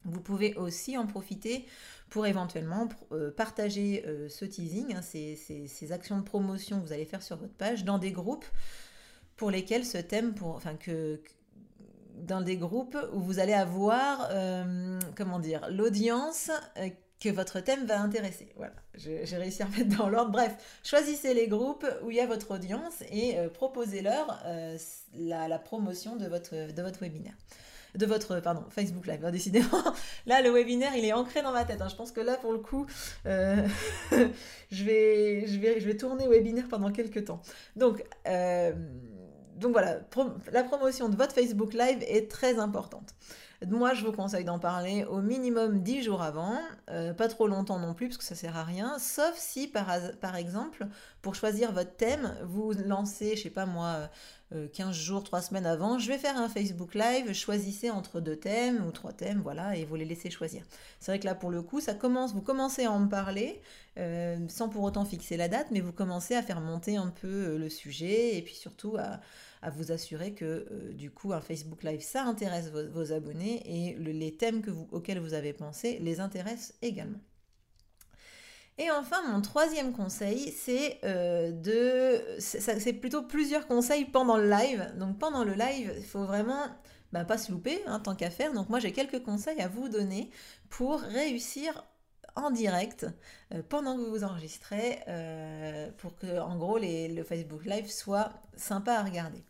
Vous 0.06 0.22
pouvez 0.22 0.54
aussi 0.56 0.98
en 0.98 1.08
profiter 1.08 1.66
pour 2.10 2.28
éventuellement 2.28 2.88
euh, 3.12 3.32
partager 3.32 4.04
euh, 4.08 4.30
ce 4.30 4.46
teasing, 4.46 4.96
hein, 4.96 5.02
ces, 5.02 5.92
actions 5.92 6.18
de 6.18 6.24
promotion 6.24 6.80
que 6.80 6.86
vous 6.86 6.94
allez 6.94 7.06
faire 7.06 7.24
sur 7.24 7.38
votre 7.38 7.54
page 7.54 7.84
dans 7.84 7.98
des 7.98 8.12
groupes 8.12 8.46
pour 9.36 9.52
lesquels 9.52 9.86
ce 9.86 9.98
thème, 9.98 10.34
dans 12.16 12.42
des 12.42 12.58
groupes 12.58 12.98
où 13.14 13.20
vous 13.20 13.40
allez 13.40 13.54
avoir, 13.54 14.30
euh, 14.32 15.00
comment 15.18 15.40
dire, 15.40 15.68
l'audience 15.70 16.52
que 17.20 17.30
votre 17.30 17.60
thème 17.60 17.86
va 17.86 18.00
intéresser. 18.00 18.54
Voilà, 18.56 18.76
j'ai 18.94 19.26
réussi 19.36 19.64
à 19.64 19.68
mettre 19.68 19.98
dans 19.98 20.08
l'ordre. 20.08 20.32
Bref, 20.32 20.80
choisissez 20.84 21.34
les 21.34 21.48
groupes 21.48 21.86
où 22.04 22.12
il 22.12 22.18
y 22.18 22.22
a 22.22 22.28
votre 22.28 22.52
audience 22.52 23.02
et 23.12 23.36
proposez-leur 23.54 24.42
la, 25.16 25.60
promotion 25.60 26.16
de 26.16 26.28
votre 26.28 27.02
webinaire 27.02 27.36
de 27.96 28.06
votre 28.06 28.40
pardon, 28.40 28.64
Facebook 28.70 29.08
Live. 29.08 29.24
Hein, 29.24 29.32
décidément, 29.32 29.84
là, 30.26 30.42
le 30.42 30.52
webinaire, 30.52 30.96
il 30.96 31.06
est 31.06 31.14
ancré 31.14 31.42
dans 31.42 31.52
ma 31.52 31.66
tête. 31.66 31.82
Hein. 31.82 31.88
Je 31.90 31.96
pense 31.96 32.12
que 32.12 32.22
là, 32.22 32.38
pour 32.38 32.52
le 32.52 32.60
coup, 32.60 32.86
euh, 33.26 33.68
je, 34.72 34.84
vais, 34.84 35.48
je, 35.48 35.60
vais, 35.60 35.80
je 35.80 36.28
webinaire 36.28 36.68
pendant 36.70 36.92
quelques 36.92 37.26
temps. 37.26 37.42
Donc, 37.76 38.04
euh, 38.28 38.74
donc 39.56 39.72
voilà, 39.72 40.00
la 40.52 40.64
promotion 40.64 41.10
de 41.10 41.16
votre 41.16 41.34
Facebook 41.34 41.74
Live 41.74 42.00
est 42.08 42.30
très 42.30 42.60
importante. 42.60 43.16
Moi, 43.70 43.94
je 43.94 44.06
vous 44.06 44.12
conseille 44.12 44.44
d'en 44.44 44.60
parler 44.60 45.06
au 45.06 45.22
minimum 45.22 45.82
10 45.82 46.04
jours 46.04 46.22
avant, 46.22 46.58
euh, 46.90 47.14
pas 47.14 47.28
trop 47.28 47.48
longtemps 47.48 47.80
non 47.80 47.94
plus, 47.94 48.08
parce 48.08 48.18
que 48.18 48.24
ça 48.24 48.36
sert 48.36 48.58
à 48.58 48.64
rien, 48.64 48.98
sauf 49.00 49.34
si, 49.36 49.68
par, 49.68 50.36
exemple, 50.36 50.88
pour 51.22 51.36
choisir 51.36 51.72
votre 51.72 51.96
thème, 51.96 52.36
vous 52.44 52.74
lancez, 52.86 53.36
je 53.36 53.44
sais 53.44 53.50
pas 53.50 53.66
moi, 53.66 54.10
15 54.74 54.96
jours, 54.96 55.24
3 55.24 55.42
semaines 55.42 55.66
avant, 55.66 56.00
je 56.00 56.08
vais 56.08 56.18
faire 56.18 56.38
un 56.38 56.48
Facebook 56.48 56.94
Live, 56.96 57.34
choisissez 57.34 57.90
entre 57.90 58.20
deux 58.20 58.36
thèmes 58.36 58.86
ou 58.86 58.92
trois 58.92 59.12
thèmes, 59.12 59.42
voilà, 59.42 59.76
et 59.76 59.86
vous 59.86 59.96
les 59.96 60.06
laissez 60.06 60.30
choisir. 60.30 60.64
C'est 61.00 61.12
vrai 61.12 61.20
que 61.20 61.26
là, 61.26 61.36
pour 61.36 61.50
le 61.50 61.62
coup, 61.62 61.82
ça 61.82 61.94
commence, 61.94 62.34
vous 62.34 62.42
commencez 62.42 62.86
à 62.86 62.92
en 62.92 63.08
parler, 63.08 63.62
sans 64.50 64.70
pour 64.70 64.84
autant 64.84 65.06
fixer 65.06 65.38
la 65.38 65.48
date, 65.48 65.68
mais 65.72 65.82
vous 65.82 65.94
commencez 65.94 66.36
à 66.36 66.42
faire 66.42 66.62
monter 66.62 66.98
un 66.98 67.10
peu 67.10 67.58
le 67.58 67.70
sujet, 67.70 68.38
et 68.38 68.42
puis 68.42 68.56
surtout 68.56 68.98
à, 68.98 69.22
vous 69.72 69.92
assurer 69.92 70.34
que 70.34 70.92
du 70.94 71.10
coup 71.10 71.34
un 71.34 71.42
Facebook 71.42 71.82
Live 71.82 72.02
ça 72.02 72.24
intéresse 72.24 72.70
vos, 72.70 73.12
abonnés 73.12 73.64
et 73.66 73.96
les 73.96 74.38
thèmes 74.38 74.62
auxquels 74.92 75.20
vous 75.20 75.34
avez 75.34 75.54
pensé 75.54 75.98
les 76.02 76.20
intéressent 76.20 76.76
également. 76.84 77.20
Et 78.78 78.92
enfin, 78.92 79.22
mon 79.32 79.42
troisième 79.42 79.94
conseil, 79.94 80.52
c'est 80.52 81.00
euh, 81.06 81.52
de. 81.52 82.22
C'est 82.40 82.94
plutôt 82.94 83.24
plusieurs 83.24 83.68
conseils 83.68 84.06
pendant 84.06 84.38
le 84.38 84.50
live. 84.50 84.94
Donc 85.00 85.18
pendant 85.18 85.46
le 85.46 85.54
live, 85.54 85.94
il 85.98 86.04
faut 86.04 86.26
vraiment 86.26 86.68
bah, 87.14 87.24
pas 87.24 87.38
se 87.38 87.52
louper, 87.52 87.82
hein, 87.88 88.02
tant 88.02 88.16
qu'à 88.16 88.30
faire. 88.30 88.52
Donc 88.54 88.68
moi, 88.70 88.80
j'ai 88.80 88.92
quelques 88.92 89.24
conseils 89.24 89.62
à 89.62 89.70
vous 89.70 89.88
donner 89.88 90.30
pour 90.70 91.00
réussir 91.00 91.86
en 92.36 92.52
direct 92.52 93.06
euh, 93.54 93.62
pendant 93.68 93.98
que 93.98 94.04
vous 94.04 94.24
enregistrez 94.24 95.00
euh, 95.08 95.90
pour 95.98 96.16
que 96.18 96.40
en 96.40 96.58
gros 96.58 96.78
le 96.78 97.24
Facebook 97.24 97.66
Live 97.66 97.90
soit 97.90 98.32
sympa 98.56 98.94
à 98.94 99.04
regarder. 99.04 99.44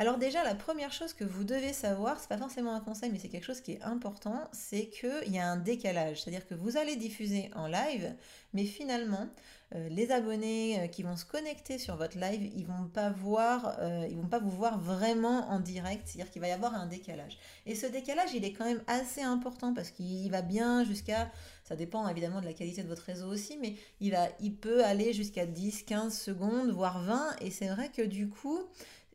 Alors 0.00 0.16
déjà, 0.16 0.44
la 0.44 0.54
première 0.54 0.92
chose 0.92 1.12
que 1.12 1.24
vous 1.24 1.42
devez 1.42 1.72
savoir, 1.72 2.20
c'est 2.20 2.28
pas 2.28 2.38
forcément 2.38 2.72
un 2.72 2.78
conseil, 2.78 3.10
mais 3.10 3.18
c'est 3.18 3.28
quelque 3.28 3.44
chose 3.44 3.60
qui 3.60 3.72
est 3.72 3.82
important, 3.82 4.48
c'est 4.52 4.86
qu'il 4.86 5.32
y 5.32 5.40
a 5.40 5.50
un 5.50 5.56
décalage. 5.56 6.22
C'est-à-dire 6.22 6.46
que 6.46 6.54
vous 6.54 6.76
allez 6.76 6.94
diffuser 6.94 7.50
en 7.56 7.66
live, 7.66 8.14
mais 8.52 8.64
finalement, 8.64 9.26
euh, 9.74 9.88
les 9.88 10.12
abonnés 10.12 10.88
qui 10.92 11.02
vont 11.02 11.16
se 11.16 11.24
connecter 11.24 11.78
sur 11.78 11.96
votre 11.96 12.16
live, 12.16 12.48
ils 12.54 12.64
vont 12.64 12.86
pas 12.86 13.10
voir, 13.10 13.76
ils 14.08 14.16
vont 14.16 14.28
pas 14.28 14.38
vous 14.38 14.52
voir 14.52 14.78
vraiment 14.78 15.50
en 15.50 15.58
direct. 15.58 16.06
C'est-à-dire 16.06 16.30
qu'il 16.30 16.42
va 16.42 16.48
y 16.48 16.52
avoir 16.52 16.74
un 16.74 16.86
décalage. 16.86 17.36
Et 17.66 17.74
ce 17.74 17.86
décalage, 17.86 18.32
il 18.34 18.44
est 18.44 18.52
quand 18.52 18.66
même 18.66 18.84
assez 18.86 19.22
important 19.22 19.74
parce 19.74 19.90
qu'il 19.90 20.30
va 20.30 20.42
bien 20.42 20.84
jusqu'à, 20.84 21.28
ça 21.68 21.76
dépend 21.76 22.08
évidemment 22.08 22.40
de 22.40 22.46
la 22.46 22.54
qualité 22.54 22.82
de 22.82 22.88
votre 22.88 23.02
réseau 23.02 23.26
aussi, 23.28 23.58
mais 23.60 23.74
il 24.00 24.12
va, 24.12 24.28
il 24.40 24.54
peut 24.54 24.82
aller 24.84 25.12
jusqu'à 25.12 25.44
10, 25.44 25.82
15 25.82 26.18
secondes, 26.18 26.70
voire 26.70 27.02
20. 27.02 27.36
Et 27.42 27.50
c'est 27.50 27.68
vrai 27.68 27.90
que 27.94 28.00
du 28.00 28.30
coup, 28.30 28.62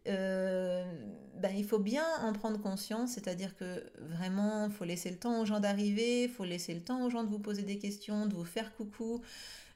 ben, 0.05 0.85
il 1.55 1.65
faut 1.65 1.79
bien 1.79 2.05
en 2.21 2.31
prendre 2.31 2.61
conscience, 2.61 3.13
c'est-à-dire 3.13 3.55
que 3.55 3.83
vraiment, 3.97 4.67
il 4.67 4.71
faut 4.71 4.85
laisser 4.85 5.09
le 5.09 5.17
temps 5.17 5.41
aux 5.41 5.45
gens 5.45 5.59
d'arriver, 5.59 6.25
il 6.25 6.29
faut 6.29 6.45
laisser 6.45 6.75
le 6.75 6.81
temps 6.81 7.03
aux 7.03 7.09
gens 7.09 7.23
de 7.23 7.29
vous 7.29 7.39
poser 7.39 7.63
des 7.63 7.79
questions, 7.79 8.27
de 8.27 8.35
vous 8.35 8.45
faire 8.45 8.75
coucou. 8.75 9.21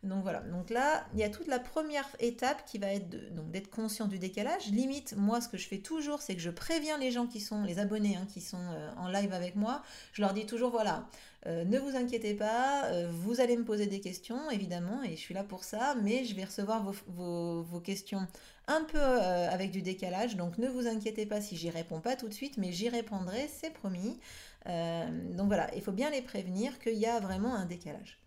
Donc 0.04 0.24
voilà, 0.24 0.42
donc 0.42 0.70
là, 0.70 1.06
il 1.14 1.20
y 1.20 1.24
a 1.24 1.30
toute 1.30 1.48
la 1.48 1.60
première 1.60 2.08
étape 2.20 2.66
qui 2.66 2.78
va 2.78 2.94
être 2.94 3.10
d'être 3.52 3.70
conscient 3.70 4.08
du 4.08 4.20
décalage. 4.20 4.68
Limite, 4.68 5.16
moi, 5.18 5.42
ce 5.42 5.50
que 5.50 5.58
je 5.58 5.68
fais 5.68 5.80
toujours, 5.80 6.22
c'est 6.22 6.36
que 6.36 6.42
je 6.42 6.52
préviens 6.52 6.98
les 6.98 7.12
gens 7.12 7.26
qui 7.26 7.42
sont, 7.42 7.64
les 7.64 7.80
abonnés 7.80 8.16
hein, 8.16 8.28
qui 8.32 8.40
sont 8.40 8.58
euh, 8.58 8.92
en 8.98 9.08
live 9.10 9.34
avec 9.34 9.56
moi, 9.56 9.82
je 10.14 10.22
leur 10.22 10.34
dis 10.34 10.46
toujours, 10.46 10.70
voilà, 10.70 11.08
euh, 11.48 11.66
ne 11.66 11.80
vous 11.80 11.96
inquiétez 11.96 12.36
pas, 12.36 12.90
vous 13.10 13.42
allez 13.42 13.58
me 13.58 13.64
poser 13.64 13.88
des 13.88 14.00
questions, 14.00 14.50
évidemment, 14.52 15.02
et 15.04 15.12
je 15.12 15.22
suis 15.22 15.34
là 15.34 15.44
pour 15.44 15.64
ça, 15.64 15.96
mais 16.02 16.26
je 16.26 16.36
vais 16.36 16.46
recevoir 16.46 16.84
vos, 16.84 17.64
vos 17.64 17.80
questions 17.80 18.28
un 18.68 18.84
peu 18.84 19.00
euh, 19.00 19.50
avec 19.50 19.72
du 19.72 19.82
décalage, 19.82 20.36
donc 20.36 20.58
ne 20.58 20.68
vous 20.68 20.88
inquiétez 20.88 21.26
pas 21.26 21.42
si 21.42 21.56
j'y 21.56 21.70
réponds 21.70 22.02
pas 22.02 22.16
tout 22.16 22.28
de 22.28 22.34
suite, 22.34 22.58
mais 22.58 22.72
j'y 22.72 22.90
répondrai, 22.90 23.48
c'est 23.48 23.72
promis. 23.72 24.20
Euh, 24.68 25.06
donc 25.36 25.48
voilà, 25.48 25.74
il 25.76 25.82
faut 25.82 25.94
bien 25.94 26.10
les 26.10 26.22
prévenir 26.22 26.78
qu'il 26.80 26.98
y 26.98 27.06
a 27.06 27.20
vraiment 27.20 27.56
un 27.56 27.66
décalage. 27.66 28.20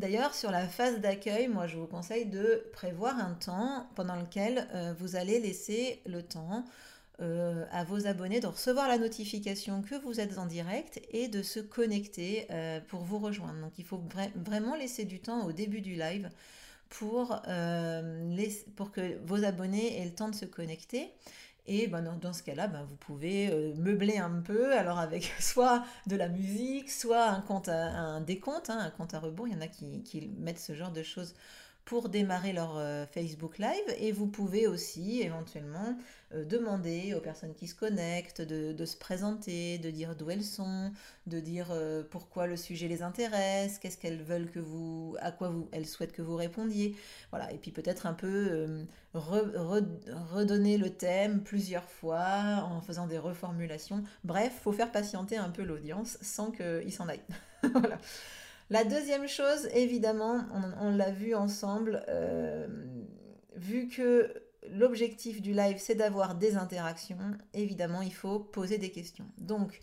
D'ailleurs, 0.00 0.34
sur 0.34 0.50
la 0.50 0.66
phase 0.66 0.98
d'accueil, 1.00 1.46
moi 1.46 1.66
je 1.66 1.76
vous 1.76 1.86
conseille 1.86 2.24
de 2.24 2.64
prévoir 2.72 3.18
un 3.18 3.34
temps 3.34 3.86
pendant 3.94 4.16
lequel 4.16 4.66
euh, 4.72 4.94
vous 4.98 5.14
allez 5.14 5.38
laisser 5.38 6.00
le 6.06 6.22
temps 6.22 6.64
à 7.70 7.84
vos 7.84 8.06
abonnés 8.06 8.40
de 8.40 8.46
recevoir 8.46 8.88
la 8.88 8.96
notification 8.96 9.82
que 9.82 9.94
vous 9.94 10.20
êtes 10.20 10.38
en 10.38 10.46
direct 10.46 11.02
et 11.10 11.28
de 11.28 11.42
se 11.42 11.60
connecter 11.60 12.48
pour 12.88 13.00
vous 13.02 13.18
rejoindre. 13.18 13.60
Donc 13.60 13.72
il 13.76 13.84
faut 13.84 14.02
vraiment 14.36 14.74
laisser 14.74 15.04
du 15.04 15.20
temps 15.20 15.44
au 15.44 15.52
début 15.52 15.82
du 15.82 15.96
live 15.96 16.30
euh, 17.48 18.46
pour 18.76 18.90
que 18.90 19.18
vos 19.24 19.44
abonnés 19.44 20.00
aient 20.00 20.04
le 20.04 20.14
temps 20.14 20.28
de 20.28 20.34
se 20.34 20.44
connecter. 20.44 21.12
Et 21.66 21.86
ben, 21.86 22.02
dans, 22.02 22.32
ce 22.32 22.42
cas-là, 22.42 22.66
ben, 22.66 22.84
vous 22.84 22.96
pouvez 22.96 23.50
euh, 23.50 23.74
meubler 23.76 24.18
un 24.18 24.40
peu, 24.40 24.76
alors 24.76 24.98
avec 24.98 25.24
soit 25.40 25.84
de 26.06 26.16
la 26.16 26.28
musique, 26.28 26.90
soit 26.90 27.24
un, 27.26 27.40
compte 27.40 27.68
un 27.68 28.20
décompte, 28.20 28.70
hein, 28.70 28.78
un 28.78 28.90
compte 28.90 29.14
à 29.14 29.20
rebours. 29.20 29.48
Il 29.48 29.54
y 29.54 29.56
en 29.56 29.60
a 29.60 29.68
qui 29.68 30.30
mettent 30.38 30.58
ce 30.58 30.74
genre 30.74 30.92
de 30.92 31.02
choses 31.02 31.34
pour 31.90 32.08
démarrer 32.08 32.52
leur 32.52 32.76
euh, 32.76 33.04
Facebook 33.04 33.58
Live 33.58 33.96
et 33.98 34.12
vous 34.12 34.28
pouvez 34.28 34.68
aussi 34.68 35.22
éventuellement 35.22 35.98
euh, 36.32 36.44
demander 36.44 37.14
aux 37.14 37.20
personnes 37.20 37.52
qui 37.52 37.66
se 37.66 37.74
connectent 37.74 38.42
de, 38.42 38.84
se 38.84 38.96
présenter, 38.96 39.78
de 39.78 39.90
dire 39.90 40.14
d'où 40.14 40.30
elles 40.30 40.44
sont, 40.44 40.92
de 41.26 41.40
dire 41.40 41.66
euh, 41.72 42.04
pourquoi 42.08 42.46
le 42.46 42.56
sujet 42.56 42.86
les 42.86 43.02
intéresse, 43.02 43.80
qu'est-ce 43.80 43.98
qu'elles 43.98 44.22
veulent 44.22 44.52
que 44.52 44.60
vous, 44.60 45.16
à 45.18 45.32
quoi 45.32 45.48
vous, 45.48 45.68
elles 45.72 45.84
souhaitent 45.84 46.12
que 46.12 46.22
vous 46.22 46.36
répondiez. 46.36 46.94
Voilà, 47.30 47.52
et 47.52 47.58
puis 47.58 47.72
peut-être 47.72 48.06
un 48.06 48.14
peu 48.14 48.86
redonner 49.12 50.78
le 50.78 50.90
thème 50.90 51.42
plusieurs 51.42 51.90
fois 51.90 52.68
en 52.70 52.80
faisant 52.82 53.08
des 53.08 53.18
reformulations. 53.18 54.04
Bref, 54.22 54.60
faut 54.62 54.70
faire 54.70 54.92
patienter 54.92 55.38
un 55.38 55.50
peu 55.50 55.64
l'audience 55.64 56.18
sans 56.22 56.52
qu'ils 56.52 56.92
s'en 56.92 57.08
aillent. 57.08 57.18
voilà. 57.64 57.98
La 58.70 58.84
deuxième 58.84 59.26
chose, 59.26 59.68
évidemment, 59.74 60.44
on, 60.80 60.94
l'a 60.94 61.10
vu 61.10 61.34
ensemble, 61.34 62.04
euh, 62.08 62.68
vu 63.56 63.88
que 63.88 64.32
l'objectif 64.70 65.42
du 65.42 65.52
live, 65.52 65.78
c'est 65.78 65.96
d'avoir 65.96 66.36
des 66.36 66.54
interactions, 66.56 67.18
évidemment, 67.52 68.00
il 68.00 68.14
faut 68.14 68.38
poser 68.38 68.78
des 68.78 68.92
questions. 68.92 69.26
Donc, 69.38 69.80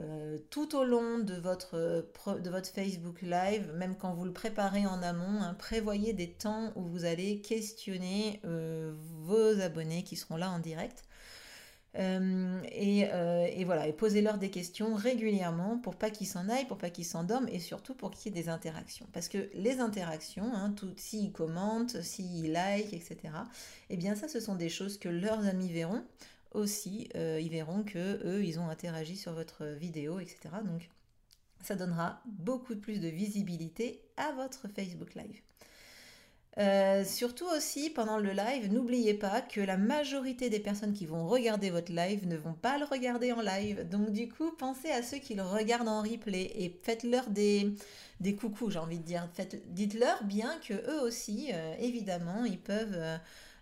euh, 0.00 0.36
tout 0.50 0.76
au 0.76 0.84
long 0.84 1.18
de 1.18 1.34
votre, 1.34 2.06
Facebook 2.74 3.22
Live, 3.22 3.72
même 3.74 3.96
quand 3.96 4.12
vous 4.12 4.26
le 4.26 4.32
préparez 4.32 4.86
en 4.86 5.02
amont, 5.02 5.40
hein, 5.40 5.54
prévoyez 5.54 6.12
des 6.12 6.30
temps 6.30 6.72
où 6.76 6.82
vous 6.82 7.06
allez 7.06 7.40
questionner 7.40 8.40
euh, 8.44 8.92
vos 9.22 9.60
abonnés 9.60 10.04
qui 10.04 10.16
seront 10.16 10.36
là 10.36 10.50
en 10.50 10.58
direct. 10.58 11.07
Euh, 11.98 12.62
euh, 12.62 13.46
et, 13.50 13.64
voilà, 13.64 13.88
et 13.88 13.92
posez-leur 13.92 14.38
des 14.38 14.50
questions 14.50 14.94
régulièrement 14.94 15.78
pour 15.78 15.96
pas 15.96 16.10
qu'ils 16.10 16.28
s'en 16.28 16.48
aillent, 16.48 16.66
pour 16.66 16.78
pas 16.78 16.90
qu'ils 16.90 17.04
s'endorment 17.04 17.48
et 17.48 17.58
surtout 17.58 17.94
pour 17.94 18.10
qu'il 18.10 18.34
y 18.34 18.38
ait 18.38 18.42
des 18.42 18.48
interactions. 18.48 19.06
Parce 19.12 19.28
que 19.28 19.50
les 19.54 19.80
interactions, 19.80 20.54
hein, 20.54 20.74
s'ils 20.96 21.32
commentent, 21.32 22.00
s'ils 22.02 22.52
like, 22.52 22.92
etc., 22.92 23.16
eh 23.90 23.96
bien 23.96 24.14
ça, 24.14 24.28
ce 24.28 24.38
sont 24.38 24.54
des 24.54 24.68
choses 24.68 24.98
que 24.98 25.08
leurs 25.08 25.46
amis 25.46 25.72
verront 25.72 26.04
aussi. 26.52 27.08
Euh, 27.16 27.40
ils 27.42 27.50
verront 27.50 27.82
que 27.82 28.24
eux, 28.24 28.44
ils 28.44 28.60
ont 28.60 28.68
interagi 28.68 29.16
sur 29.16 29.32
votre 29.32 29.64
vidéo, 29.64 30.20
etc. 30.20 30.38
Donc 30.64 30.88
ça 31.62 31.74
donnera 31.74 32.22
beaucoup 32.26 32.76
plus 32.76 33.00
de 33.00 33.08
visibilité 33.08 34.00
à 34.16 34.32
votre 34.32 34.68
Facebook 34.68 35.14
Live. 35.14 35.40
Euh, 36.58 37.04
surtout 37.04 37.46
aussi 37.56 37.88
pendant 37.88 38.18
le 38.18 38.32
live, 38.32 38.72
n'oubliez 38.72 39.14
pas 39.14 39.40
que 39.40 39.60
la 39.60 39.76
majorité 39.76 40.50
des 40.50 40.58
personnes 40.58 40.92
qui 40.92 41.06
vont 41.06 41.28
regarder 41.28 41.70
votre 41.70 41.92
live 41.92 42.26
ne 42.26 42.36
vont 42.36 42.54
pas 42.54 42.78
le 42.78 42.84
regarder 42.84 43.30
en 43.30 43.40
live. 43.40 43.88
Donc 43.88 44.10
du 44.10 44.28
coup, 44.28 44.50
pensez 44.58 44.90
à 44.90 45.02
ceux 45.02 45.18
qui 45.18 45.36
le 45.36 45.44
regardent 45.44 45.88
en 45.88 46.02
replay 46.02 46.50
et 46.56 46.76
faites-leur 46.82 47.30
des, 47.30 47.72
des 48.18 48.34
coucous, 48.34 48.70
j'ai 48.70 48.80
envie 48.80 48.98
de 48.98 49.04
dire. 49.04 49.28
Dites-leur 49.66 50.24
bien 50.24 50.58
que 50.66 50.74
eux 50.74 51.00
aussi, 51.02 51.50
euh, 51.52 51.74
évidemment, 51.78 52.44
ils 52.44 52.58
peuvent... 52.58 52.94
Euh, 52.94 53.18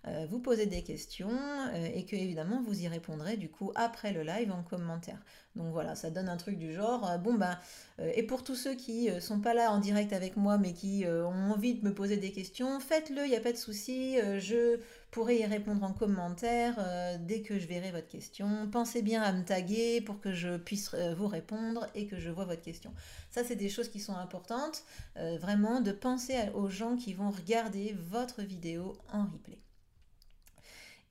euh, 0.09 0.27
vous 0.31 0.39
poser 0.39 0.67
des 0.67 0.83
questions 0.83 1.31
euh, 1.31 1.89
et 1.93 2.05
que 2.05 2.15
évidemment 2.15 2.63
vous 2.63 2.81
y 2.81 2.87
répondrez 2.87 3.37
du 3.37 3.49
coup 3.49 3.73
après 3.75 4.13
le 4.13 4.23
live 4.23 4.53
en 4.53 4.63
commentaire. 4.63 5.19
Donc 5.57 5.73
voilà, 5.73 5.97
ça 5.97 6.11
donne 6.11 6.29
un 6.29 6.37
truc 6.37 6.59
du 6.59 6.73
genre 6.73 7.11
euh, 7.11 7.19
bon 7.19 7.35
ben 7.35 7.59
et 7.99 8.23
pour 8.23 8.45
tous 8.45 8.55
ceux 8.55 8.75
qui 8.75 9.09
sont 9.21 9.41
pas 9.41 9.55
là 9.55 9.73
en 9.73 9.79
direct 9.79 10.13
avec 10.13 10.37
moi 10.37 10.59
mais 10.59 10.75
qui 10.75 11.07
ont 11.07 11.53
envie 11.53 11.75
de 11.77 11.83
me 11.83 11.95
poser 11.95 12.19
des 12.19 12.31
questions, 12.31 12.79
faites-le, 12.79 13.25
il 13.25 13.31
n'y 13.31 13.37
a 13.37 13.41
pas 13.41 13.53
de 13.53 13.57
souci, 13.57 14.19
je 14.39 14.79
pourrai 15.11 15.39
y 15.39 15.47
répondre 15.47 15.83
en 15.83 15.95
commentaire 15.95 16.77
dès 17.21 17.41
que 17.41 17.59
je 17.59 17.67
verrai 17.67 17.93
votre 17.93 18.09
question. 18.09 18.69
Pensez 18.71 19.01
bien 19.01 19.23
à 19.23 19.33
me 19.33 19.45
taguer 19.45 20.03
pour 20.03 20.21
que 20.21 20.35
je 20.35 20.59
puisse 20.59 20.95
vous 21.17 21.27
répondre 21.27 21.87
et 21.95 22.07
que 22.07 22.19
je 22.19 22.29
vois 22.29 22.45
votre 22.45 22.61
question. 22.61 22.93
Ça, 23.31 23.43
c'est 23.45 23.57
des 23.57 23.71
choses 23.71 23.89
qui 23.89 24.01
sont 24.01 24.17
importantes, 24.17 24.85
vraiment 25.17 25.81
de 25.81 25.93
penser 25.93 26.37
aux 26.55 26.69
gens 26.69 26.97
qui 26.97 27.15
vont 27.15 27.31
regarder 27.31 27.97
votre 28.11 28.43
vidéo 28.43 28.99
en 29.11 29.25
replay. 29.25 29.59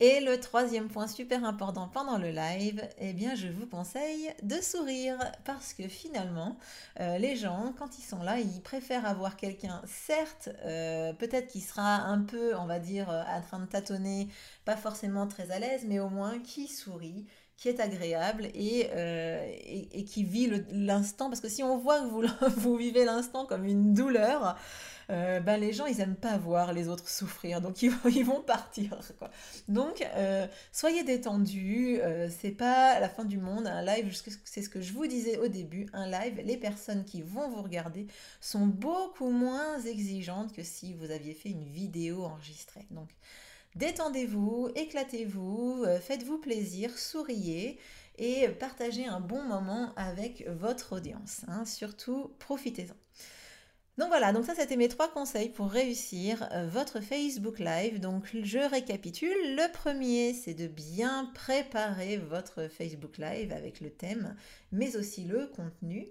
Et 0.02 0.20
le 0.20 0.38
troisième 0.42 0.90
point 0.90 1.08
super 1.08 1.46
important 1.46 1.88
pendant 1.88 2.18
le 2.18 2.30
live, 2.30 2.86
eh 3.00 3.14
bien, 3.14 3.34
je 3.34 3.48
vous 3.48 3.66
conseille 3.66 4.34
de 4.44 4.56
sourire. 4.56 5.18
Parce 5.46 5.74
que 5.74 5.88
finalement, 5.88 6.58
euh, 7.00 7.18
les 7.18 7.38
gens, 7.38 7.74
quand 7.80 7.98
ils 7.98 8.04
sont 8.04 8.22
là, 8.22 8.40
ils 8.40 8.62
préfèrent 8.62 9.06
avoir 9.06 9.38
quelqu'un, 9.38 9.82
certes, 9.86 10.50
euh, 10.66 11.14
peut-être 11.14 11.48
qui 11.48 11.62
sera 11.62 11.96
un 11.96 12.22
peu, 12.24 12.56
on 12.58 12.66
va 12.66 12.80
dire, 12.80 13.10
euh, 13.10 13.24
en 13.24 13.42
train 13.42 13.60
de 13.60 13.68
tâtonner, 13.68 14.28
pas 14.66 14.76
forcément 14.76 15.28
très 15.28 15.52
à 15.52 15.60
l'aise, 15.60 15.86
mais 15.88 16.00
au 16.00 16.10
moins 16.10 16.40
qui 16.40 16.68
sourit, 16.68 17.26
qui 17.58 17.70
est 17.70 17.80
agréable 17.80 18.50
et, 18.54 18.90
euh, 18.94 19.56
qui 20.06 20.24
vit 20.24 20.52
l'instant. 20.72 21.30
Parce 21.30 21.42
que 21.42 21.50
si 21.50 21.64
on 21.64 21.78
voit 21.78 22.00
que 22.02 22.50
vous, 22.60 22.76
vivez 22.76 23.06
l'instant 23.06 23.46
comme 23.46 23.66
une 23.66 23.94
douleur, 23.94 24.58
euh, 25.12 25.40
ben 25.40 25.58
les 25.58 25.72
gens 25.72 25.86
ils 25.86 26.02
aiment 26.02 26.16
pas 26.16 26.38
voir 26.38 26.74
les 26.74 26.90
autres 26.90 27.08
souffrir. 27.08 27.62
Donc 27.62 27.82
ils, 27.82 27.92
vont 28.26 28.42
partir 28.46 29.00
donc 29.68 30.06
euh, 30.16 30.48
soyez 30.72 31.04
détendus. 31.04 32.00
C'est 32.30 32.52
pas 32.52 33.00
la 33.00 33.08
fin 33.08 33.24
du 33.24 33.38
monde 33.38 33.68
un 33.68 33.84
live 33.84 34.14
c'est 34.44 34.62
ce 34.62 34.70
que 34.70 34.82
je 34.82 34.94
vous 34.94 35.08
disais 35.08 35.38
au 35.38 35.48
début 35.48 35.88
un 35.94 36.10
live. 36.10 36.42
Les 36.44 36.58
personnes 36.58 37.06
qui 37.06 37.22
vont 37.22 37.50
vous 37.50 37.62
regarder 37.62 38.08
sont 38.42 38.66
beaucoup 38.66 39.30
moins 39.30 39.80
exigeantes 39.82 40.52
que 40.54 40.64
si 40.64 40.94
vous 40.94 41.10
aviez 41.12 41.34
fait 41.34 41.50
une 41.50 41.66
vidéo 41.66 42.26
enregistrée. 42.26 42.86
Donc 42.92 43.10
Détendez-vous, 43.76 44.70
éclatez-vous, 44.76 45.86
faites-vous 46.02 46.38
plaisir, 46.38 46.98
souriez 46.98 47.78
et 48.18 48.48
partagez 48.48 49.06
un 49.06 49.20
bon 49.20 49.44
moment 49.44 49.94
avec 49.98 50.48
votre 50.48 50.96
audience. 50.96 51.42
Hein. 51.48 51.66
Surtout, 51.66 52.32
profitez-en. 52.40 52.96
Donc 53.98 54.10
voilà, 54.10 54.34
donc 54.34 54.44
ça 54.44 54.54
c'était 54.56 54.76
mes 54.76 54.90
trois 54.90 55.08
conseils 55.08 55.48
pour 55.48 55.70
réussir 55.70 56.50
euh, 56.52 56.68
votre 56.68 57.00
Facebook 57.00 57.60
Live. 57.60 58.02
Donc 58.02 58.26
je 58.44 58.60
récapitule. 58.60 59.56
Le 59.56 59.72
premier, 59.72 60.34
c'est 60.34 60.54
de 60.54 60.68
bien 60.68 61.32
préparer 61.34 62.18
votre 62.18 62.68
Facebook 62.68 63.18
Live 63.18 63.54
avec 63.54 63.80
le 63.80 63.90
thème, 63.90 64.36
mais 64.74 64.98
aussi 64.98 65.24
le 65.24 65.48
contenu. 65.48 66.10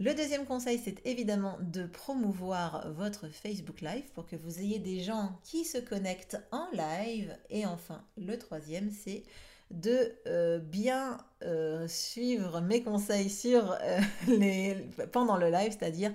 Le 0.00 0.14
deuxième 0.14 0.46
conseil, 0.46 0.80
c'est 0.82 1.06
évidemment 1.06 1.58
de 1.60 1.84
promouvoir 1.84 2.90
votre 2.94 3.28
Facebook 3.28 3.82
Live 3.82 4.10
pour 4.14 4.26
que 4.26 4.34
vous 4.34 4.58
ayez 4.58 4.78
des 4.78 5.00
gens 5.00 5.38
qui 5.44 5.66
se 5.66 5.76
connectent 5.76 6.38
en 6.52 6.66
live. 6.72 7.36
Et 7.50 7.66
enfin, 7.66 8.02
le 8.16 8.38
troisième, 8.38 8.90
c'est 8.90 9.24
de 9.70 10.10
euh, 10.26 10.58
bien 10.58 11.18
euh, 11.42 11.86
suivre 11.86 12.62
mes 12.62 12.82
conseils 12.82 13.30
les, 14.26 14.74
pendant 15.12 15.36
le 15.36 15.50
live, 15.50 15.76
c'est-à-dire 15.78 16.14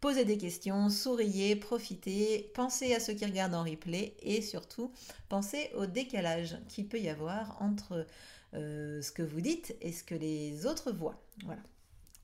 Posez 0.00 0.24
des 0.24 0.38
questions, 0.38 0.88
souriez, 0.88 1.56
profitez, 1.56 2.52
pensez 2.54 2.94
à 2.94 3.00
ceux 3.00 3.14
qui 3.14 3.24
regardent 3.24 3.54
en 3.54 3.64
replay 3.64 4.14
et 4.22 4.42
surtout 4.42 4.92
pensez 5.28 5.70
au 5.74 5.86
décalage 5.86 6.58
qu'il 6.68 6.86
peut 6.86 7.00
y 7.00 7.08
avoir 7.08 7.60
entre 7.60 8.06
euh, 8.52 9.02
ce 9.02 9.10
que 9.10 9.22
vous 9.22 9.40
dites 9.40 9.74
et 9.80 9.90
ce 9.90 10.04
que 10.04 10.14
les 10.14 10.66
autres 10.66 10.92
voient. 10.92 11.20
Voilà. 11.44 11.62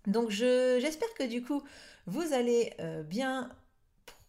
Donc 0.07 0.31
j'espère 0.31 1.13
que 1.15 1.25
du 1.25 1.43
coup 1.43 1.63
vous 2.07 2.33
allez 2.33 2.73
euh, 2.81 3.03
bien 3.03 3.51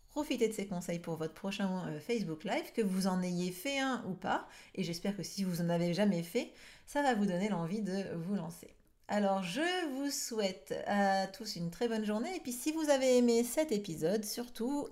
profiter 0.09 0.47
de 0.47 0.53
ces 0.53 0.67
conseils 0.67 0.99
pour 0.99 1.15
votre 1.15 1.33
prochain 1.33 1.87
euh, 1.87 1.99
Facebook 1.99 2.43
Live, 2.43 2.73
que 2.73 2.81
vous 2.81 3.07
en 3.07 3.21
ayez 3.21 3.51
fait 3.51 3.79
un 3.79 4.03
ou 4.07 4.13
pas. 4.13 4.47
Et 4.75 4.83
j'espère 4.83 5.15
que 5.15 5.23
si 5.23 5.43
vous 5.43 5.61
en 5.61 5.69
avez 5.69 5.93
jamais 5.93 6.21
fait, 6.21 6.51
ça 6.85 7.01
va 7.01 7.15
vous 7.15 7.25
donner 7.25 7.47
l'envie 7.49 7.81
de 7.81 8.13
vous 8.15 8.35
lancer. 8.35 8.75
Alors, 9.07 9.43
je 9.43 9.89
vous 9.93 10.09
souhaite 10.09 10.73
à 10.85 11.27
tous 11.27 11.55
une 11.55 11.69
très 11.69 11.87
bonne 11.87 12.05
journée. 12.05 12.33
Et 12.35 12.39
puis, 12.39 12.53
si 12.53 12.71
vous 12.71 12.89
avez 12.89 13.17
aimé 13.17 13.43
cet 13.43 13.71
épisode, 13.71 14.23
surtout, 14.23 14.87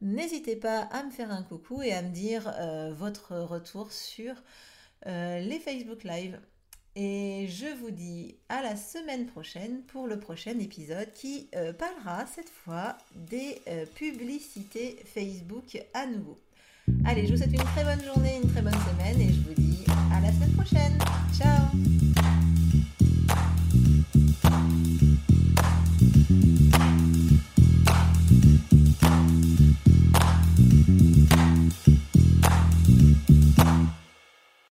n'hésitez 0.00 0.56
pas 0.56 0.82
à 0.82 1.02
me 1.02 1.10
faire 1.10 1.30
un 1.30 1.42
coucou 1.42 1.82
et 1.82 1.92
à 1.92 2.02
me 2.02 2.10
dire 2.10 2.52
euh, 2.58 2.92
votre 2.92 3.36
retour 3.36 3.92
sur 3.92 4.34
les 5.06 5.58
Facebook 5.64 6.04
Live. 6.04 6.38
Et 6.96 7.46
je 7.48 7.66
vous 7.80 7.90
dis 7.90 8.36
à 8.48 8.62
la 8.62 8.76
semaine 8.76 9.26
prochaine 9.26 9.82
pour 9.88 10.06
le 10.06 10.18
prochain 10.18 10.58
épisode 10.58 11.12
qui 11.14 11.48
euh, 11.54 11.72
parlera 11.72 12.26
cette 12.26 12.50
fois 12.50 12.98
des 13.14 13.60
publicités 13.94 14.96
Facebook 15.14 15.80
à 15.94 16.06
nouveau. 16.06 16.36
Allez, 17.04 17.26
je 17.26 17.32
vous 17.32 17.38
souhaite 17.38 17.52
une 17.52 17.58
très 17.58 17.84
bonne 17.84 18.04
journée, 18.04 18.40
une 18.42 18.50
très 18.50 18.62
bonne 18.62 18.72
semaine 18.72 19.20
et 19.20 19.32
je 19.32 19.40
vous 19.40 19.54
dis 19.54 19.84
à 20.12 20.20
la 20.20 20.32
semaine 20.32 20.52
prochaine. 20.52 20.98
Ciao 21.36 21.99